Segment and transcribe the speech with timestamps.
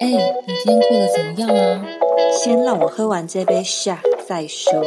[0.00, 1.84] 哎，你今天过得怎么样啊？
[2.32, 4.82] 先让我喝完这杯下再说。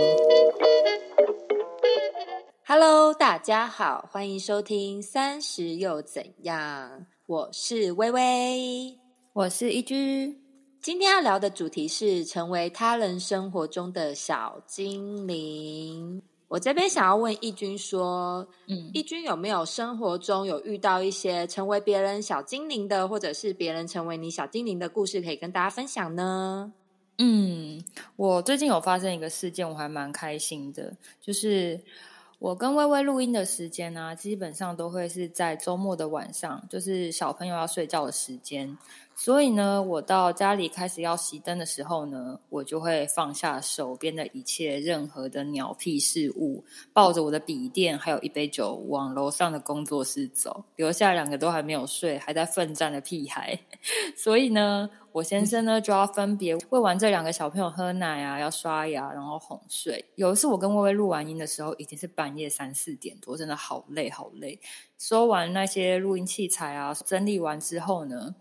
[2.66, 6.90] Hello，大家好，欢迎收听《三十又怎样》，
[7.26, 8.98] 我是微微，
[9.34, 10.42] 我是一居。
[10.82, 16.22] 今天要聊的主题是成为他人生活中的小精灵。
[16.48, 26.72] 我这边想要问义军说，嗯，义军有没有生活中有遇到一些成为别人小精灵的，或者是别人成为你小精灵的故事，可以跟大家分享呢？
[27.18, 27.84] 嗯，
[28.16, 31.82] 我最近有发生一个事件，我还蛮开心的，就是
[32.40, 38.78] 我跟微微录音的时间呢，基本上都会是在周末的晚上，就是小朋友要睡觉的时间。
[39.20, 53.60] 所以呢，我到家里开始要熄灯的时候呢，我就会放下手边的一切，任何的鸟屁事物，抱着我的笔电，还有一杯酒，往楼上的工作室走，留下两个都还没有睡，还在奋战的屁孩。
[54.16, 60.06] 所以呢，我先生呢就要分别喂完这两个小朋友喝奶啊，要刷牙，然后哄睡。
[60.14, 64.60] 有一次我跟微微录完音的时候，已经是半夜三四点多，真的好累好累。
[65.00, 68.36] 收完那些录音器材啊，整理完之后呢。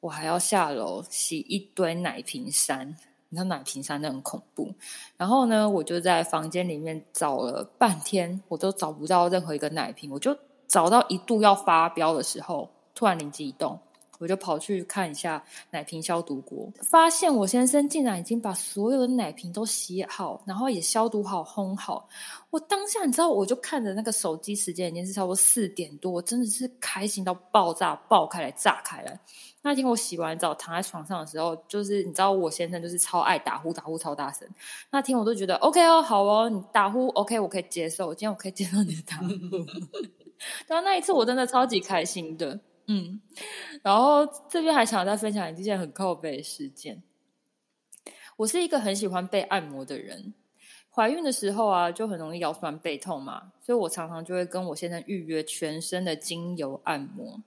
[0.00, 2.88] 我还要下楼洗一堆奶瓶山，
[3.28, 4.74] 你知道奶瓶山那很恐怖。
[5.16, 10.10] 然后呢，我就在房间里面找了半天，我都找不到任何一个奶瓶。
[10.10, 13.78] 我就找到一度要发飙的时候，突然灵机一动。
[14.18, 22.06] 我就跑去看一下奶瓶消毒锅，发现我先生竟然已经把所有的奶瓶都洗好，然后也消毒好、烘好。
[22.50, 29.18] 我当下你知道，我就看着那个手机时间已经是差不多四点多，真的是开心到爆炸、爆开来、炸开来。
[29.62, 34.48] 那天我洗完澡躺在床上的时候，就是你知道我先生就是超爱打呼，打呼超大声。
[34.90, 38.14] 那天我都觉得 OK 哦，好哦，你打呼 OK，我可以接受。
[38.14, 39.26] 今天我可以接受你的打呼。
[40.66, 42.60] 然后那一次我真的超级开心的。
[42.86, 43.20] 嗯，
[43.82, 47.02] 然后这边还想再分享一件很靠背的事件。
[48.38, 50.32] 我是一个很喜欢被按摩的人，
[50.92, 57.40] 怀孕的时候啊，就很容易腰酸背痛嘛，所以我常常就会跟我先生预约全身的精油按摩。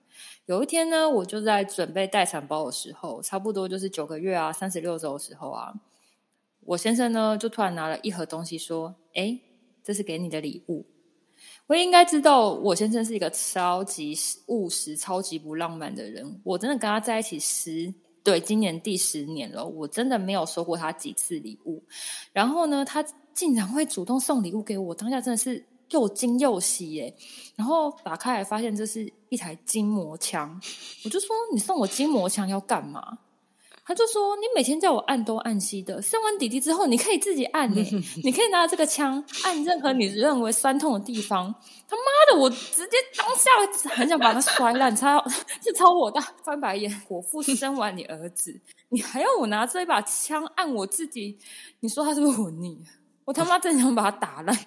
[0.46, 5.74] 有一天呢，我就在准备待产包的时候，差不多就是九个月啊，三十六周的时候啊，
[6.62, 9.38] 我先生呢就突然拿了一盒东西说：“哎，
[9.84, 10.86] 这是给你的礼物。”
[11.68, 14.16] 我应该知道，我先生是一个超级
[14.48, 16.40] 务实、超级不浪漫的人。
[16.44, 21.84] 我真的跟他在一起十对，今年第十年了，我真的没有收过他几次礼物。
[22.32, 27.16] 然后呢，他竟然会主动送礼物给我，当下真的是又惊又喜耶！
[27.56, 30.60] 然后打开来发现这是一台筋膜枪，
[31.04, 33.20] 我就说：“你送我筋膜枪要干嘛？”
[33.86, 37.84] 他就说：“你每天叫我按东按西的，生完弟弟之后你可以自己按呢，
[38.24, 41.54] 你可以拿这个枪按任何你认为酸痛的地方。”
[41.90, 45.20] 他妈的，我直接当下很想把他摔烂，他
[45.62, 46.90] 就朝我大翻白眼。
[47.10, 48.58] 我父生完你儿子，
[48.88, 51.38] 你还要我拿这一把枪按我自己？
[51.82, 52.82] 你说他是不是混你？
[53.26, 54.58] 我他妈真想把它打烂。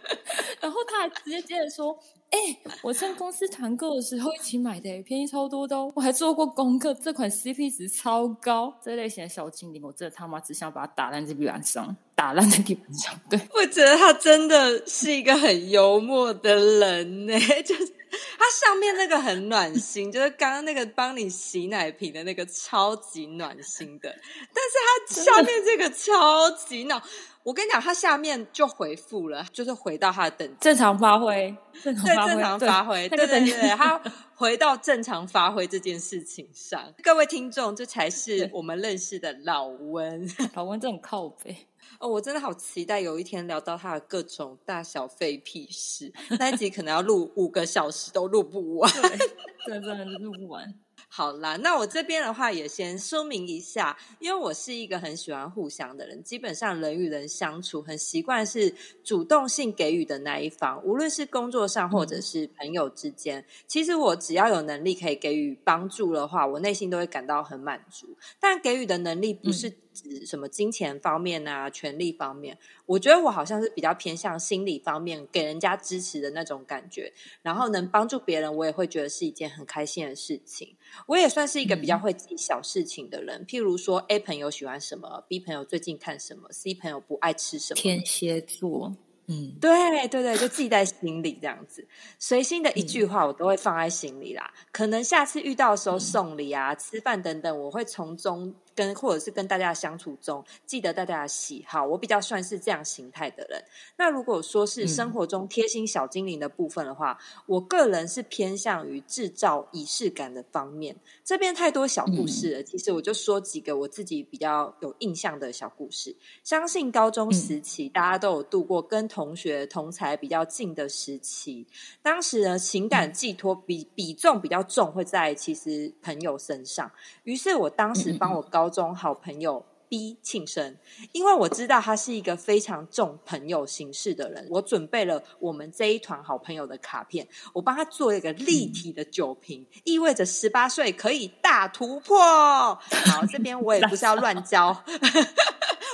[0.60, 1.98] 然后他还直接接着说。
[2.28, 2.38] 哎，
[2.82, 5.92] 我趁公司团购的时候一起买的，便宜超多的哦！
[5.94, 8.76] 我还做过功课，这款 CP 值超高。
[8.82, 13.14] 这类型的小精灵，我真的他妈只想把它打烂在地板上，打烂在地板上。
[13.30, 17.94] 对，我觉得他真的是一个很幽默的人呢， 就是
[18.38, 24.14] 他上面那个很暖心，就是刚刚那个帮你洗奶瓶的那个超级暖心的，
[24.52, 27.02] 但是它下面这个超级恼。
[27.42, 34.02] 我跟你讲，他下面就回复了，就是回到他的等正常发挥，正常正常发挥，对对对，他
[34.34, 36.92] 回到正常发挥这件事情上。
[37.04, 41.68] 各位听众，这才是我们认识的老温，老温这种靠背
[41.98, 48.90] 哦，我真的好期待有一天聊到他的各种大小废屁事，那一集可能要录五个小时都录不完，
[49.66, 50.74] 对，真的录不完。
[51.16, 68.14] 好啦，那我这边的话也先说明一下，因为我是一个很喜欢互相的人，基本上人与人相处很习惯是主动性给予的那一方，无论是工作上或者是朋友之间，其实我只要有能力可以给予帮助的话，我内心都会感到很满足。
[68.38, 69.72] 但给予的能力不是。
[69.96, 77.10] 指什么金钱方面啊，权力方面，我觉得我好像是比较偏向心理方面，给人家支持的那种感觉，
[77.40, 80.76] 然后能帮助别人，我也会觉得是一件很开心的事情。
[81.06, 87.80] 我也算是一个比较会记小事情的人，譬如说 A 朋友喜欢什么，B 朋友最近看什么，C 朋友不爱吃什么。
[87.80, 88.94] 天蝎座，
[89.26, 91.86] 嗯，对对对，就记在心里这样子。
[92.18, 94.52] 随心的一句话，我都会放在心里啦。
[94.72, 98.54] 可能下次遇到的时候送礼啊、吃饭等等，我会从中。
[98.76, 103.60] 跟或者是跟大家相处中，记得大家的喜好，我比较算是这样形态的人。
[103.96, 110.94] 那如果说是生活中贴心小精灵的部分的话，我个人是偏向于制造仪式感的方面。
[111.24, 116.14] 这边太多小故事了，其实我就说几个我自己比较有印象的小故事。
[116.44, 121.66] 相信高中时期大家都有度过跟同学同才比较近的时期，
[122.02, 126.90] 当时呢情感寄托比比重比较重，会在其实朋友身上。
[127.24, 130.76] 于是我当时帮我高高中好朋友 B 庆生，
[131.12, 142.18] 因为我知道他是一个非常重朋友形式的人，我准备了我们这一团好朋友的卡片，我帮他做一个立体的酒瓶，意味着十八岁可以大突破。
[142.18, 144.82] 好，这边我也不是要乱教。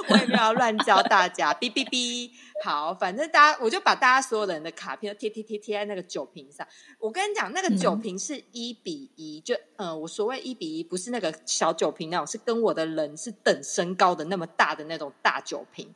[0.09, 2.31] 我也没有乱教大家，哔哔哔。
[2.65, 6.67] 好，反正大家，我就把大家所有人的卡片都贴贴贴贴在那个酒瓶上。
[6.99, 15.93] 我跟你讲，那个酒瓶是一比一，就呃，我所谓一比一，不是那个小酒瓶那种，是跟我的人是等身高的那么大的那种大酒瓶。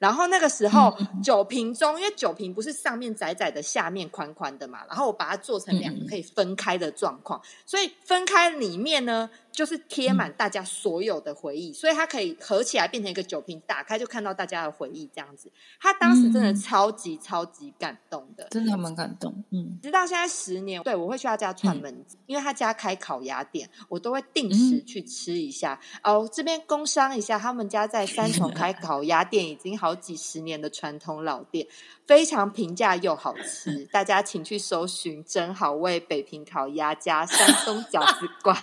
[0.00, 9.30] 然后那个时候，酒瓶中，因为酒瓶不是上面窄窄的，下面宽宽的嘛，然后我把它做成两个可以分开的状况，所以分开里面呢。
[9.58, 15.50] 就是贴满大家所有的回忆，所以它可以合起来变成一个酒瓶，打开就看到大家的回忆这样子。
[15.80, 19.34] 他当时真的超级超级感动的，真的蛮感动。
[19.50, 25.80] 嗯，直到现在十年，对我会去他家串门子，因为他家开烤鸭店，我都会定时去吃一下。
[26.04, 31.66] 哦，这边工商一下，他们家在三重开烤鸭店，已经好几十年的传统老店。
[32.06, 38.56] 非常平价又好吃， 大家请去搜寻“真好味北平烤鸭加山东饺子馆”，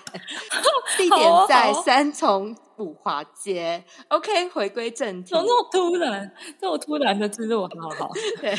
[0.98, 2.56] 地点在三重。
[2.78, 5.30] 五华街，OK，回归正题。
[5.30, 6.36] 怎么那么突然？
[6.60, 8.12] 这么突然的制作，好好。
[8.42, 8.54] 对，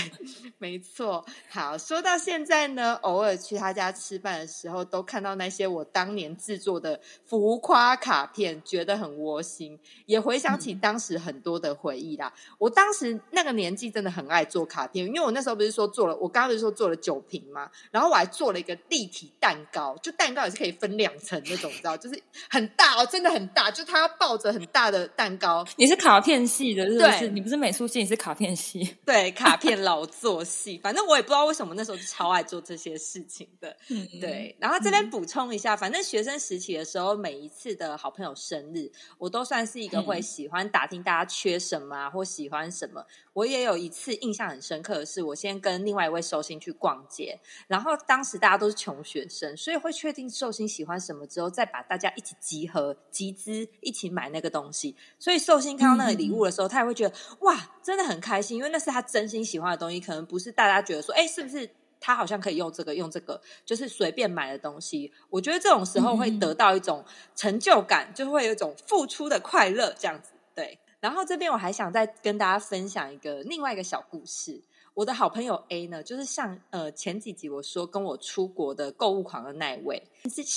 [0.58, 1.24] 没错。
[1.50, 12.32] 好，说到现在呢，偶尔去他家吃饭的时候，都看到那些我当年制作的浮夸卡片，觉得很窝心，也回想起当时很多的回忆啦。
[12.58, 17.70] 我当时那个年纪真的很爱做卡片，因为我那时候不是说做了，我刚刚不是说做了酒瓶吗？
[17.90, 24.05] 然后我还做了一个立体蛋糕，就蛋糕也是可以分两层那种，你知道，就是很大哦，真的很大，就它。
[24.08, 27.28] 抱着很大的蛋糕，你是卡片系的，是不是？
[27.28, 28.96] 你不是美术系，你是卡片系。
[29.04, 33.76] 对，卡片老作戏，反正我也不知道为什么那时候超爱做这些事情的。
[34.20, 43.04] 对，然后这边补充一下，反正学生时期的时候，每一次的好朋友生日，我都算是一个会喜欢打听大家缺什么或喜欢什么。
[43.32, 54.94] 我也有一次印象很深刻的是，我先跟另外一位寿星去逛街，然后当时大家都是穷学生，所以会确定寿星喜欢什么之后，再把大家一起集合集资一起买那个东西。
[55.18, 65.10] 所以寿星看到那个礼物的时候，他也会觉得哇，真的很开心，因为那是他真心喜欢的东西，可能不是大家觉得说，哎，是不是他好像可以用这个用这个，就是随便买的东西。
[65.30, 67.04] 我觉得这种时候会得到一种
[67.34, 70.78] 成就感，就会有一种付出的快乐，这样子对。
[71.00, 74.60] 然后这边我还想再跟大家分享一个另外一个小故事。
[74.96, 80.02] 我的好朋友 A 呢，就是像呃前几集我说跟我出国的购物狂的那一位，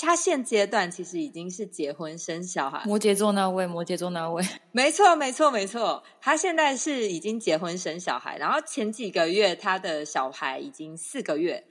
[0.02, 2.84] 他现阶段其实已经是结婚生小孩。
[2.86, 4.42] 摩羯座那位，摩羯座那位，
[4.72, 11.62] 没错没错没错，他现在是已经结婚生小孩，然后前几个月他的小孩已经四个月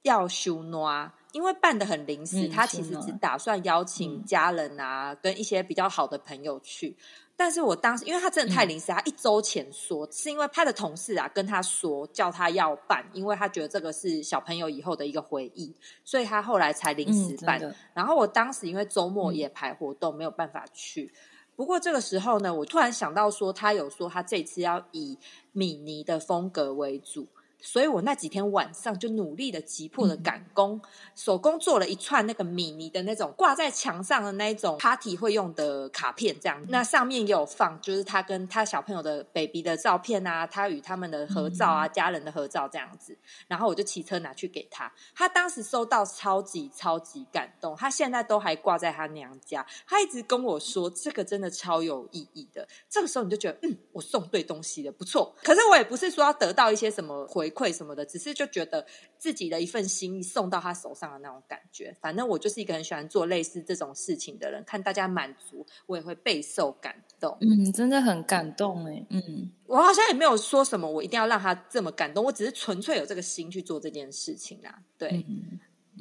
[0.00, 6.96] 要休诺，因为办的很临时，他其实只打算邀请家人啊，跟一些比较好的朋友去。
[7.36, 15.74] 但是我当时，因为他真的太临时，他一周前说，是因为他的同事啊跟他说，叫他要办，因为他觉得这个是小朋友以后的一个回忆，
[16.04, 17.74] 所以他后来才临时办。
[17.94, 21.10] 然后我当时因为周末也排活动，没有办法去。
[21.56, 25.16] 不过这个时候呢，我突然想到说，他有说他这次要以
[25.52, 27.26] 米妮的风格为主。
[27.62, 30.80] 所以我那几天晚上就努力的、急迫的赶工，
[31.14, 36.64] 手工做了一串那个米妮的那种挂在墙上的那种 party 会用的卡片，这样。
[36.68, 43.14] 那上面也有放，就是他跟他小朋友的 baby 的照片啊，他与他们的合照啊，家人的合照这样子。
[43.46, 49.66] 然后我就骑车拿去给他，他当时收到超级超级感动，他现在都还挂在他娘家。
[49.86, 52.66] 他一直跟我说，这个真的超有意义的。
[52.88, 55.34] 这个时候你就觉得，嗯，我送对东西了，不错。
[55.42, 57.49] 可是我也不是说要得到一些什么回。
[57.50, 58.86] 馈什么的，只是就觉得
[59.18, 61.94] 自己的一份心意送到他手上的那种感觉。
[62.00, 67.36] 反正我就是一个很喜欢做类似这种事情的人，看大家满足，我也会备受感动。
[67.40, 69.04] 嗯，真的很感动哎。
[69.10, 72.24] 嗯，我好像也没有说什么，我一定要让他这么感动。
[72.24, 74.78] 我只是纯粹有这个心去做这件事情啦。
[74.96, 75.24] 对。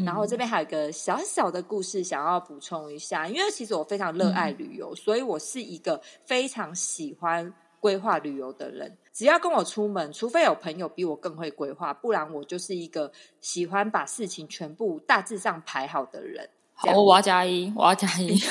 [0.06, 8.98] 然后这边还有一个小小的故事想要补充一下，因为其实我非常热爱旅游，所以我是一个非常喜欢规划旅游的人。
[9.20, 13.12] 只要跟我出门，除非有朋友比我更会规划，不然我就是一个
[13.42, 16.50] 喜欢把事情全部大致上排好的人。
[16.74, 18.38] 好，我要加一，我要加一。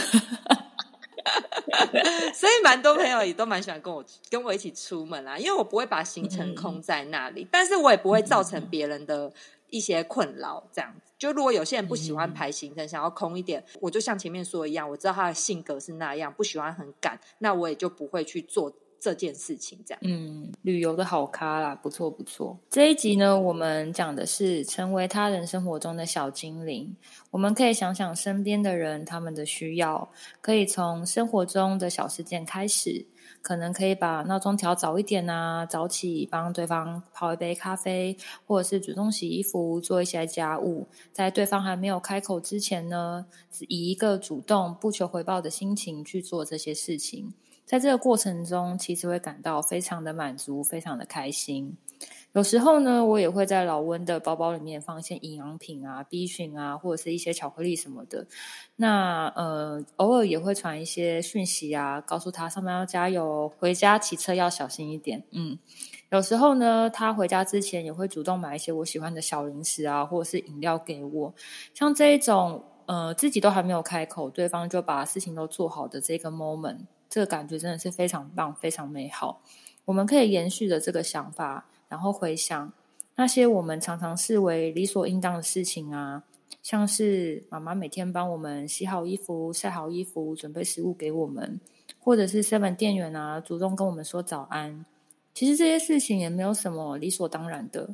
[2.34, 9.32] 所以蛮多朋友也都蛮喜欢跟我跟我一起出门啊，因为我不会把行程空在那里，但是我也不会造成别人的
[9.70, 10.62] 一些困扰。
[10.70, 18.70] 这样子，就如果有些人不喜欢排行程，想要空一点，我就像前面说一样，我知道他的性格是那样，不喜欢很赶，那我也就不会去做。
[19.00, 22.58] 这件事情，这样，嗯，旅游的好咖啦，不错不错。
[22.70, 26.94] 这一集呢，我们讲的是成为他人生活中的小精灵。
[27.30, 30.08] 我们可以想想身边的人，他们的需要，
[30.40, 33.04] 可以从生活中的小事件开始，
[33.40, 38.16] 可能可以把闹钟调早一点啊，早起帮对方泡一杯咖啡，
[38.46, 43.26] 或者是主动洗衣服，做一些家务，在对方还没有开口之前呢，
[43.68, 47.32] 以一个主动不求回报的心情去做这些事情。
[47.64, 51.76] 在这个过程中，其实会感到非常的满足，非常的开心。
[52.38, 58.28] 有时候呢，我也会在老温的包包里面放一些营养品啊、B 群啊，或者是一些巧克力什么的。
[58.76, 65.24] 那呃，偶尔也会传一些讯息啊，告诉他上班要加油，回家骑车要小心一点。
[65.32, 65.58] 嗯，
[66.10, 71.34] 有时候呢，他回家之前也会主动买一些我喜欢的小零食啊，或者是饮料给我。
[71.74, 76.82] 像这一种，呃，自己都还没有开口，对方就把事情都做好的这个 moment。
[77.10, 79.42] 这个感觉真的是非常棒，非常美好。
[79.86, 82.72] 我们可以延续着这个想法，然后回想
[83.16, 86.22] 那些我们常常视为理所应当的事情啊，
[86.62, 91.60] 像是妈妈每天帮我们洗好衣服、晒好衣服、准备食物给我们，
[91.98, 94.84] 或者是 Seven 店员啊主动跟我们说早安。
[95.34, 97.88] 其实这些事情也没有什么理所当然的。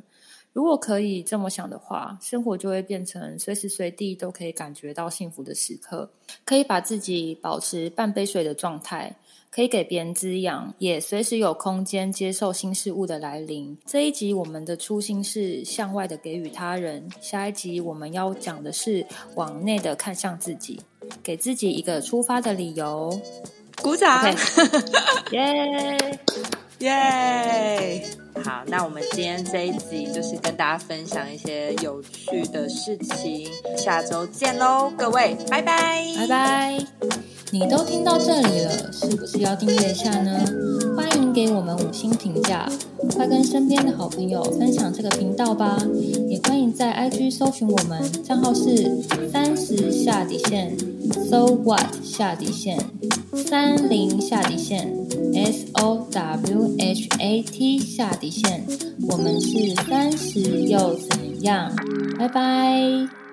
[0.51, 6.09] 如果可以这么想的话，生活就会变成随时随地都可以感觉到幸福的时刻，
[6.45, 9.13] 可以把自己保持半杯水的状态，
[9.55, 13.77] 可以给别人滋养，也随时有空间接受新事物的来临。
[13.85, 20.81] 这一集我们的初心是向外的给予他人，下一集我们要讲的是往内的看向自己，
[21.23, 23.17] 给自己一个出发的理由。
[23.81, 24.25] 鼓掌，
[25.31, 25.97] 耶！
[26.79, 28.03] 耶！
[28.43, 37.24] 好，那我们今天这一集就是跟大家分享一些有趣的事情，下周见喽，各位，拜拜，拜拜。
[37.55, 40.45] 你都听到这里了，是不是要订阅一下呢？
[40.93, 42.69] 欢迎给我们五星评价，
[43.15, 45.77] 快跟身边的好朋友分享这个频道吧。
[46.27, 50.75] 也欢迎在 IG 搜寻我们，账号是三十下底线
[51.29, 52.77] ，So What 下底线，
[53.47, 54.93] 三零下底线
[55.33, 58.65] ，S O W H A T 下底线。
[59.09, 61.73] 我们是三十又怎样？
[62.19, 63.24] 拜拜。